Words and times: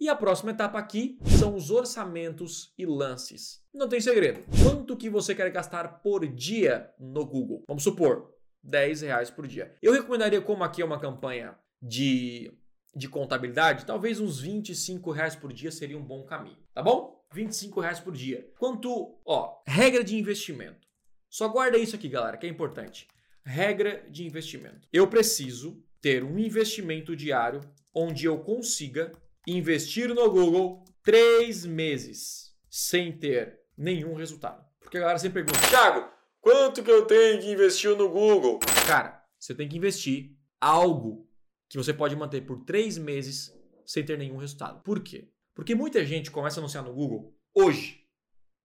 E 0.00 0.08
a 0.08 0.14
próxima 0.14 0.52
etapa 0.52 0.78
aqui 0.78 1.18
são 1.40 1.56
os 1.56 1.72
orçamentos 1.72 2.72
e 2.78 2.86
lances. 2.86 3.60
Não 3.74 3.88
tem 3.88 4.00
segredo. 4.00 4.44
Quanto 4.62 4.96
que 4.96 5.10
você 5.10 5.34
quer 5.34 5.50
gastar 5.50 6.00
por 6.02 6.24
dia 6.24 6.88
no 7.00 7.26
Google? 7.26 7.64
Vamos 7.66 7.82
supor, 7.82 8.32
10 8.62 9.00
reais 9.02 9.28
por 9.28 9.44
dia. 9.48 9.74
Eu 9.82 9.92
recomendaria, 9.92 10.40
como 10.40 10.62
aqui 10.62 10.82
é 10.82 10.84
uma 10.84 11.00
campanha 11.00 11.58
de, 11.82 12.52
de 12.94 13.08
contabilidade, 13.08 13.86
talvez 13.86 14.20
uns 14.20 14.38
25 14.38 15.10
reais 15.10 15.34
por 15.34 15.52
dia 15.52 15.72
seria 15.72 15.98
um 15.98 16.04
bom 16.04 16.22
caminho, 16.24 16.58
tá 16.72 16.80
bom? 16.80 17.20
25 17.32 17.80
reais 17.80 17.98
por 17.98 18.14
dia. 18.14 18.48
Quanto, 18.56 19.18
ó, 19.24 19.60
regra 19.66 20.04
de 20.04 20.16
investimento. 20.16 20.86
Só 21.28 21.48
guarda 21.48 21.76
isso 21.76 21.96
aqui, 21.96 22.08
galera, 22.08 22.36
que 22.36 22.46
é 22.46 22.48
importante. 22.48 23.08
Regra 23.44 24.08
de 24.08 24.24
investimento. 24.24 24.86
Eu 24.92 25.08
preciso 25.08 25.82
ter 26.00 26.22
um 26.22 26.38
investimento 26.38 27.16
diário 27.16 27.60
onde 27.92 28.26
eu 28.26 28.38
consiga 28.38 29.12
investir 29.56 30.14
no 30.14 30.30
Google 30.30 30.84
três 31.02 31.64
meses 31.64 32.54
sem 32.68 33.12
ter 33.12 33.60
nenhum 33.76 34.14
resultado. 34.14 34.64
Porque 34.80 34.96
a 34.98 35.00
galera 35.00 35.18
sempre 35.18 35.42
pergunta, 35.42 35.68
Thiago, 35.68 36.08
quanto 36.40 36.82
que 36.82 36.90
eu 36.90 37.06
tenho 37.06 37.40
que 37.40 37.50
investir 37.50 37.96
no 37.96 38.08
Google? 38.08 38.58
Cara, 38.86 39.24
você 39.38 39.54
tem 39.54 39.68
que 39.68 39.76
investir 39.76 40.36
algo 40.60 41.28
que 41.68 41.78
você 41.78 41.92
pode 41.92 42.16
manter 42.16 42.42
por 42.42 42.64
três 42.64 42.98
meses 42.98 43.54
sem 43.84 44.04
ter 44.04 44.18
nenhum 44.18 44.36
resultado. 44.36 44.82
Por 44.82 45.00
quê? 45.00 45.30
Porque 45.54 45.74
muita 45.74 46.04
gente 46.04 46.30
começa 46.30 46.58
a 46.58 46.60
anunciar 46.60 46.84
no 46.84 46.92
Google 46.92 47.34
hoje, 47.54 48.06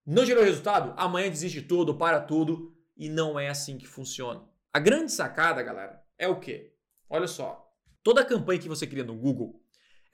não 0.06 0.24
gerou 0.24 0.44
resultado, 0.44 0.92
amanhã 0.96 1.28
desiste 1.28 1.60
de 1.60 1.66
tudo, 1.66 1.96
para 1.96 2.20
tudo, 2.20 2.76
e 2.96 3.08
não 3.08 3.38
é 3.38 3.48
assim 3.48 3.78
que 3.78 3.86
funciona. 3.86 4.46
A 4.72 4.78
grande 4.78 5.10
sacada, 5.10 5.62
galera, 5.62 6.02
é 6.18 6.28
o 6.28 6.38
quê? 6.38 6.74
Olha 7.08 7.26
só, 7.26 7.72
toda 8.02 8.24
campanha 8.24 8.60
que 8.60 8.68
você 8.68 8.86
cria 8.86 9.04
no 9.04 9.14
Google, 9.14 9.63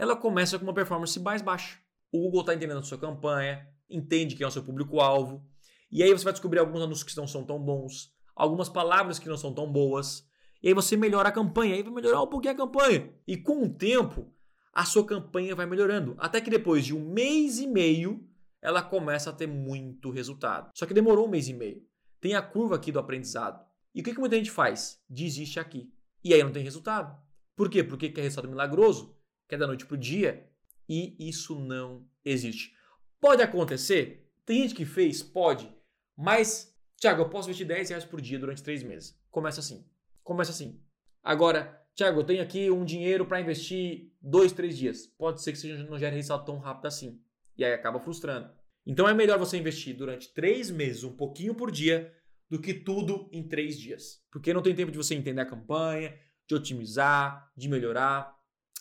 ela 0.01 0.17
começa 0.17 0.59
com 0.59 0.65
uma 0.65 0.73
performance 0.73 1.21
mais 1.21 1.43
baixa. 1.43 1.79
O 2.11 2.23
Google 2.23 2.41
está 2.41 2.55
entendendo 2.55 2.79
a 2.79 2.83
sua 2.83 2.97
campanha, 2.97 3.69
entende 3.89 4.35
quem 4.35 4.45
é 4.45 4.49
o 4.49 4.51
seu 4.51 4.63
público-alvo, 4.63 5.47
e 5.93 6.03
aí 6.03 6.11
você 6.11 6.25
vai 6.25 6.33
descobrir 6.33 6.59
alguns 6.59 6.81
anúncios 6.81 7.03
que 7.03 7.15
não 7.19 7.29
são 7.29 7.45
tão 7.45 7.63
bons, 7.63 8.11
algumas 8.35 8.71
palavras 8.71 9.19
que 9.19 9.29
não 9.29 9.37
são 9.37 9.53
tão 9.53 9.71
boas, 9.71 10.27
e 10.63 10.69
aí 10.69 10.75
você 10.75 10.97
melhora 10.97 11.29
a 11.29 11.33
campanha, 11.33 11.75
aí 11.75 11.83
vai 11.83 11.93
melhorar 11.93 12.23
um 12.23 12.27
pouquinho 12.27 12.55
a 12.55 12.57
campanha. 12.57 13.13
E 13.27 13.37
com 13.37 13.63
o 13.63 13.69
tempo, 13.69 14.33
a 14.73 14.87
sua 14.87 15.05
campanha 15.05 15.55
vai 15.55 15.67
melhorando. 15.67 16.15
Até 16.17 16.41
que 16.41 16.49
depois 16.49 16.87
de 16.87 16.95
um 16.95 17.05
mês 17.05 17.59
e 17.59 17.67
meio, 17.67 18.27
ela 18.63 18.83
começa 18.83 19.29
a 19.29 19.35
ter 19.35 19.47
muito 19.47 20.11
resultado. 20.11 20.71
Só 20.75 20.87
que 20.87 20.95
demorou 20.95 21.27
um 21.27 21.31
mês 21.31 21.47
e 21.47 21.53
meio. 21.53 21.83
Tem 22.23 22.35
a 22.35 22.41
curva 22.41 22.77
aqui 22.77 22.91
do 22.91 22.99
aprendizado. 22.99 23.63
E 23.95 24.01
o 24.01 24.05
que, 24.05 24.15
que 24.15 24.21
muita 24.21 24.37
gente 24.37 24.51
faz? 24.51 24.99
Desiste 25.09 25.61
aqui. 25.61 25.93
E 26.25 26.33
aí 26.33 26.43
não 26.43 26.53
tem 26.53 26.65
resultado. 26.65 27.15
Por 27.55 27.69
quê? 27.69 27.85
Porque 27.85 28.09
quer 28.09 28.23
resultado 28.23 28.49
milagroso 28.49 29.20
que 29.51 29.57
é 29.57 29.59
da 29.59 29.67
noite 29.67 29.85
para 29.85 29.97
o 29.97 29.99
dia, 29.99 30.49
e 30.89 31.17
isso 31.19 31.59
não 31.59 32.09
existe. 32.25 32.73
Pode 33.21 33.43
acontecer, 33.43 34.33
tem 34.47 34.63
gente 34.63 34.75
que 34.75 34.87
fez, 34.87 35.23
pode, 35.23 35.71
mas, 36.17 36.73
Tiago, 36.97 37.23
eu 37.23 37.29
posso 37.29 37.49
investir 37.49 37.67
10 37.67 37.91
reais 37.91 38.05
por 38.05 38.21
dia 38.21 38.39
durante 38.39 38.63
três 38.63 38.83
meses. 38.83 39.19
Começa 39.31 39.59
assim. 39.59 39.85
Começa 40.23 40.53
assim. 40.53 40.81
Agora, 41.23 41.83
Tiago, 41.97 42.21
eu 42.21 42.25
tenho 42.25 42.43
aqui 42.43 42.71
um 42.71 42.85
dinheiro 42.85 43.27
para 43.27 43.41
investir 43.41 44.13
dois, 44.21 44.53
três 44.53 44.79
dias. 44.79 45.07
Pode 45.07 45.43
ser 45.43 45.53
que 45.53 45.59
você 45.59 45.73
não 45.83 45.99
gere 45.99 46.15
resultado 46.15 46.45
tão 46.45 46.59
rápido 46.59 46.87
assim. 46.87 47.21
E 47.57 47.65
aí 47.65 47.73
acaba 47.73 47.99
frustrando. 47.99 48.51
Então 48.87 49.09
é 49.09 49.15
melhor 49.15 49.39
você 49.39 49.59
investir 49.59 49.97
durante 49.97 50.33
três 50.33 50.71
meses, 50.71 51.03
um 51.03 51.17
pouquinho 51.17 51.55
por 51.55 51.71
dia, 51.71 52.15
do 52.49 52.61
que 52.61 52.75
tudo 52.75 53.29
em 53.33 53.43
três 53.49 53.79
dias. 53.79 54.23
Porque 54.31 54.55
não 54.55 54.63
tem 54.63 54.75
tempo 54.75 54.93
de 54.93 54.99
você 54.99 55.15
entender 55.15 55.41
a 55.41 55.47
campanha, 55.47 56.17
de 56.47 56.55
otimizar, 56.55 57.51
de 57.57 57.69
melhorar. 57.69 58.35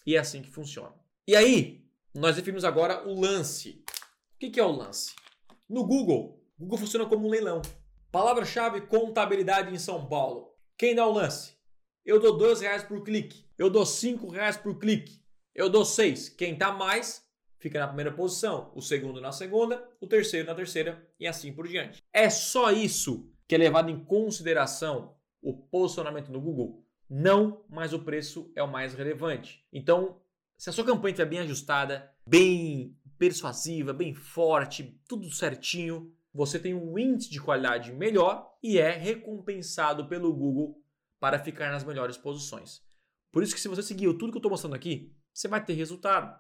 E 0.09 0.15
é 0.15 0.17
assim 0.17 0.41
que 0.41 0.49
funciona. 0.49 0.95
E 1.27 1.35
aí, 1.35 1.85
nós 2.15 2.35
definimos 2.35 2.65
agora 2.65 3.07
o 3.07 3.13
lance. 3.13 3.83
O 4.33 4.39
que 4.39 4.59
é 4.59 4.65
o 4.65 4.71
lance? 4.71 5.13
No 5.69 5.85
Google, 5.85 6.43
Google 6.57 6.79
funciona 6.79 7.05
como 7.05 7.27
um 7.27 7.29
leilão. 7.29 7.61
Palavra-chave 8.11 8.81
contabilidade 8.87 9.71
em 9.71 9.77
São 9.77 10.07
Paulo. 10.07 10.55
Quem 10.75 10.95
dá 10.95 11.05
o 11.05 11.13
lance? 11.13 11.55
Eu 12.03 12.19
dou 12.19 12.35
dois 12.35 12.59
reais 12.59 12.83
por 12.83 13.03
clique. 13.03 13.45
Eu 13.55 13.69
dou 13.69 13.85
cinco 13.85 14.27
reais 14.29 14.57
por 14.57 14.79
clique. 14.79 15.21
Eu 15.53 15.69
dou 15.69 15.85
seis. 15.85 16.27
Quem 16.27 16.57
tá 16.57 16.71
mais 16.71 17.23
fica 17.59 17.77
na 17.77 17.85
primeira 17.85 18.11
posição. 18.11 18.71
O 18.73 18.81
segundo 18.81 19.21
na 19.21 19.31
segunda, 19.31 19.87
o 20.01 20.07
terceiro 20.07 20.47
na 20.47 20.55
terceira 20.55 21.07
e 21.19 21.27
assim 21.27 21.53
por 21.53 21.67
diante. 21.67 22.01
É 22.11 22.31
só 22.31 22.71
isso 22.71 23.31
que 23.47 23.53
é 23.53 23.59
levado 23.59 23.91
em 23.91 24.03
consideração 24.05 25.15
o 25.39 25.53
posicionamento 25.55 26.31
no 26.31 26.41
Google? 26.41 26.83
Não, 27.09 27.65
mas 27.67 27.91
o 27.91 27.99
preço 27.99 28.51
é 28.55 28.61
o 28.61 28.71
mais 28.71 28.93
relevante. 28.93 29.65
Então, 29.73 30.21
se 30.57 30.69
a 30.69 30.73
sua 30.73 30.85
campanha 30.85 31.11
estiver 31.11 31.29
bem 31.29 31.39
ajustada, 31.39 32.13
bem 32.25 32.95
persuasiva, 33.17 33.91
bem 33.93 34.13
forte, 34.13 35.01
tudo 35.07 35.29
certinho, 35.31 36.13
você 36.33 36.59
tem 36.59 36.73
um 36.73 36.97
índice 36.97 37.29
de 37.29 37.41
qualidade 37.41 37.91
melhor 37.91 38.55
e 38.61 38.77
é 38.77 38.91
recompensado 38.91 40.07
pelo 40.07 40.33
Google 40.33 40.81
para 41.19 41.39
ficar 41.39 41.71
nas 41.71 41.83
melhores 41.83 42.17
posições. 42.17 42.81
Por 43.31 43.43
isso 43.43 43.53
que 43.53 43.61
se 43.61 43.67
você 43.67 43.81
seguir 43.81 44.05
tudo 44.13 44.31
que 44.31 44.37
eu 44.37 44.39
estou 44.39 44.51
mostrando 44.51 44.75
aqui, 44.75 45.15
você 45.33 45.47
vai 45.47 45.63
ter 45.63 45.73
resultado. 45.73 46.37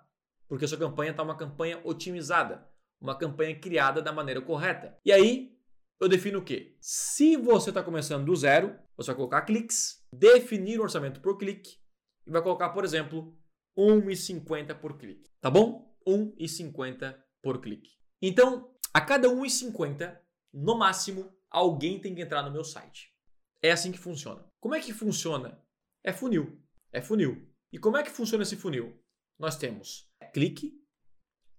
Porque 0.47 0.65
a 0.65 0.67
sua 0.67 0.77
campanha 0.77 1.11
está 1.11 1.21
uma 1.21 1.37
campanha 1.37 1.79
otimizada, 1.83 2.67
uma 2.99 3.17
campanha 3.17 3.59
criada 3.59 4.01
da 4.01 4.11
maneira 4.11 4.41
correta. 4.41 4.97
E 5.05 5.11
aí, 5.11 5.58
eu 5.99 6.07
defino 6.07 6.39
o 6.39 6.43
quê? 6.43 6.77
Se 6.79 7.35
você 7.35 7.69
está 7.69 7.83
começando 7.83 8.25
do 8.25 8.35
zero, 8.35 8.77
você 8.95 9.07
vai 9.07 9.15
colocar 9.15 9.41
cliques, 9.41 10.05
definir 10.13 10.79
o 10.79 10.83
orçamento 10.83 11.21
por 11.21 11.37
clique 11.37 11.77
e 12.25 12.31
vai 12.31 12.41
colocar, 12.41 12.69
por 12.69 12.83
exemplo, 12.83 13.37
1,50 13.77 14.79
por 14.79 14.97
clique. 14.97 15.29
Tá 15.41 15.49
bom? 15.49 15.93
1,50 16.07 17.17
por 17.41 17.61
clique. 17.61 17.91
Então, 18.21 18.73
a 18.93 19.01
cada 19.01 19.27
1,50, 19.27 20.19
no 20.53 20.77
máximo, 20.77 21.33
alguém 21.49 21.99
tem 21.99 22.15
que 22.15 22.21
entrar 22.21 22.43
no 22.43 22.51
meu 22.51 22.63
site. 22.63 23.13
É 23.61 23.71
assim 23.71 23.91
que 23.91 23.97
funciona. 23.97 24.45
Como 24.59 24.75
é 24.75 24.79
que 24.79 24.93
funciona? 24.93 25.61
É 26.03 26.13
funil. 26.13 26.61
É 26.91 27.01
funil. 27.01 27.49
E 27.71 27.77
como 27.77 27.97
é 27.97 28.03
que 28.03 28.09
funciona 28.09 28.43
esse 28.43 28.55
funil? 28.55 29.01
Nós 29.37 29.57
temos 29.57 30.09
clique, 30.33 30.81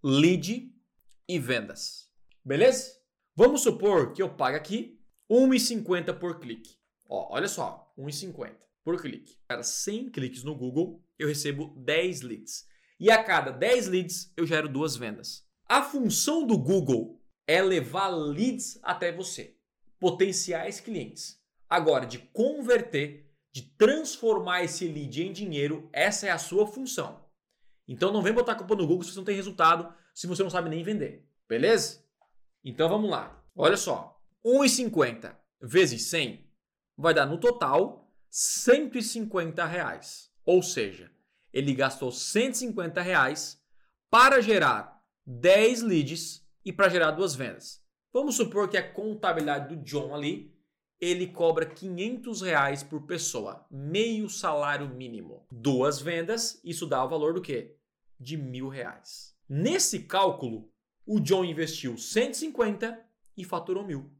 lead 0.02 0.74
e 1.28 1.38
vendas. 1.38 2.10
Beleza? 2.44 2.99
Vamos 3.42 3.62
supor 3.62 4.12
que 4.12 4.20
eu 4.20 4.28
pague 4.28 4.54
aqui 4.54 5.00
1,50 5.30 6.12
por 6.18 6.38
clique. 6.38 6.76
Ó, 7.08 7.34
olha 7.34 7.48
só, 7.48 7.90
1,50 7.96 8.54
por 8.84 9.00
clique. 9.00 9.38
Cada 9.48 9.62
100 9.62 10.10
cliques 10.10 10.44
no 10.44 10.54
Google, 10.54 11.02
eu 11.18 11.26
recebo 11.26 11.74
10 11.78 12.20
leads. 12.20 12.66
E 13.00 13.10
a 13.10 13.24
cada 13.24 13.50
10 13.50 13.88
leads, 13.88 14.30
eu 14.36 14.44
gero 14.44 14.68
duas 14.68 14.94
vendas. 14.94 15.42
A 15.66 15.80
função 15.80 16.46
do 16.46 16.58
Google 16.58 17.18
é 17.46 17.62
levar 17.62 18.08
leads 18.08 18.78
até 18.82 19.10
você, 19.10 19.56
potenciais 19.98 20.78
clientes. 20.78 21.40
Agora, 21.66 22.04
de 22.04 22.18
converter, 22.18 23.26
de 23.54 23.62
transformar 23.62 24.64
esse 24.64 24.86
lead 24.86 25.22
em 25.22 25.32
dinheiro, 25.32 25.88
essa 25.94 26.26
é 26.26 26.30
a 26.30 26.36
sua 26.36 26.66
função. 26.66 27.24
Então 27.88 28.12
não 28.12 28.20
vem 28.20 28.34
botar 28.34 28.54
culpa 28.54 28.76
no 28.76 28.86
Google 28.86 29.02
se 29.02 29.12
você 29.12 29.18
não 29.18 29.24
tem 29.24 29.34
resultado, 29.34 29.90
se 30.14 30.26
você 30.26 30.42
não 30.42 30.50
sabe 30.50 30.68
nem 30.68 30.82
vender. 30.82 31.26
Beleza? 31.48 32.09
Então 32.64 32.88
vamos 32.88 33.10
lá. 33.10 33.42
Olha 33.54 33.76
só. 33.76 34.20
1,50 34.44 35.36
vezes 35.60 36.06
100 36.06 36.48
vai 36.96 37.12
dar 37.12 37.26
no 37.26 37.38
total 37.38 38.10
150 38.30 39.64
reais. 39.64 40.30
Ou 40.44 40.62
seja, 40.62 41.10
ele 41.52 41.74
gastou 41.74 42.10
150 42.10 43.00
reais 43.02 43.60
para 44.10 44.40
gerar 44.40 45.02
10 45.26 45.82
leads 45.82 46.46
e 46.64 46.72
para 46.72 46.88
gerar 46.88 47.12
duas 47.12 47.34
vendas. 47.34 47.80
Vamos 48.12 48.36
supor 48.36 48.68
que 48.68 48.76
a 48.76 48.92
contabilidade 48.92 49.74
do 49.74 49.82
John 49.82 50.14
ali, 50.14 50.54
ele 51.00 51.28
cobra 51.28 51.64
500 51.64 52.42
reais 52.42 52.82
por 52.82 53.06
pessoa, 53.06 53.66
meio 53.70 54.28
salário 54.28 54.88
mínimo. 54.88 55.46
Duas 55.50 56.00
vendas, 56.00 56.60
isso 56.64 56.86
dá 56.86 57.04
o 57.04 57.08
valor 57.08 57.34
do 57.34 57.40
quê? 57.40 57.76
De 58.18 58.36
mil 58.36 58.68
reais. 58.68 59.34
Nesse 59.48 60.00
cálculo, 60.00 60.69
o 61.12 61.18
John 61.18 61.44
investiu 61.44 61.98
150 61.98 63.04
e 63.36 63.44
faturou 63.44 63.84
mil. 63.84 64.12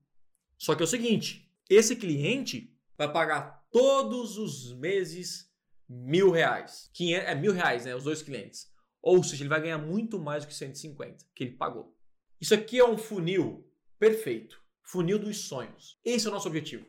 Só 0.59 0.75
que 0.75 0.83
é 0.83 0.85
o 0.85 0.89
seguinte: 0.89 1.49
esse 1.69 1.95
cliente 1.95 2.77
vai 2.99 3.11
pagar 3.13 3.65
todos 3.71 4.37
os 4.37 4.73
meses 4.73 5.49
mil 5.89 6.33
reais. 6.33 6.91
É 6.99 7.33
mil 7.33 7.53
reais, 7.53 7.85
né? 7.85 7.95
Os 7.95 8.03
dois 8.03 8.23
clientes. 8.23 8.69
Ou 9.01 9.23
seja, 9.23 9.45
ele 9.45 9.49
vai 9.49 9.61
ganhar 9.61 9.79
muito 9.79 10.19
mais 10.19 10.45
do 10.45 10.49
que 10.49 10.55
150 10.55 11.27
que 11.33 11.45
ele 11.45 11.53
pagou. 11.53 11.97
Isso 12.41 12.55
aqui 12.55 12.81
é 12.81 12.85
um 12.85 12.99
funil 12.99 13.65
perfeito. 13.97 14.61
Funil 14.83 15.21
dos 15.21 15.45
sonhos. 15.45 15.97
Esse 16.05 16.27
é 16.27 16.29
o 16.29 16.33
nosso 16.33 16.49
objetivo. 16.49 16.85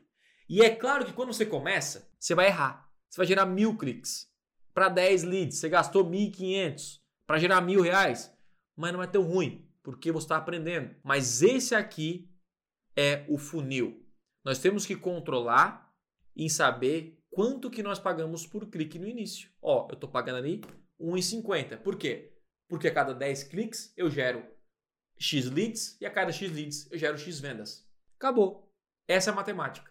E 0.50 0.62
é 0.62 0.76
claro 0.76 1.06
que 1.06 1.14
quando 1.14 1.32
você 1.32 1.46
começa, 1.46 2.12
você 2.20 2.34
vai 2.34 2.48
errar. 2.48 2.90
Você 3.08 3.18
vai 3.18 3.28
gerar 3.28 3.46
mil 3.46 3.78
cliques. 3.78 4.28
Para 4.74 4.90
10 4.90 5.24
leads, 5.24 5.60
você 5.60 5.70
gastou 5.70 6.04
1.500 6.04 7.00
para 7.28 7.38
gerar 7.38 7.62
mil 7.62 7.82
reais. 7.82 8.34
Mas 8.76 8.92
não 8.92 9.04
é 9.04 9.08
tão 9.08 9.22
ruim 9.22 9.71
porque 9.84 10.12
você 10.12 10.26
está 10.26 10.38
aprendendo. 10.38 10.96
Mas 11.04 11.42
esse 11.42 11.76
aqui 11.76 12.30
é 12.96 13.26
o 13.28 13.38
funil. 13.38 14.06
Nós 14.44 14.60
temos 14.60 14.86
que 14.86 14.96
controlar 14.96 15.94
em 16.36 16.50
saber 16.50 17.24
quanto 17.30 17.70
que 17.70 17.84
nós 17.84 18.00
pagamos 18.00 18.46
por 18.46 18.70
clique 18.70 18.98
no 18.98 19.08
início. 19.08 19.50
Ó, 19.62 19.88
eu 19.90 19.96
estou 19.96 20.10
pagando 20.10 20.38
ali 20.38 20.62
1,50. 21.00 21.78
Por 21.78 21.98
quê? 21.98 22.34
Porque 22.68 22.88
a 22.88 22.94
cada 22.94 23.14
10 23.14 23.44
cliques 23.46 23.94
eu 23.98 24.10
gero 24.10 24.46
X 25.18 25.50
leads 25.50 26.00
e 26.00 26.06
a 26.06 26.12
cada 26.12 26.32
X 26.32 26.52
leads 26.52 26.92
eu 26.92 26.98
gero 26.98 27.18
X 27.18 27.40
vendas. 27.40 27.88
Acabou. 28.18 28.72
Essa 29.08 29.30
é 29.30 29.34
a 29.34 29.36
matemática. 29.36 29.91